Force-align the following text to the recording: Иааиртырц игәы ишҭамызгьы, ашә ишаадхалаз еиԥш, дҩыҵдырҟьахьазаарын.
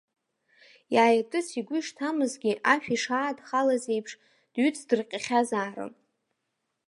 Иааиртырц 0.93 1.49
игәы 1.59 1.77
ишҭамызгьы, 1.79 2.53
ашә 2.71 2.89
ишаадхалаз 2.95 3.83
еиԥш, 3.93 4.11
дҩыҵдырҟьахьазаарын. 4.53 5.93